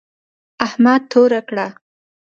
[0.65, 1.67] احمد توره کړه.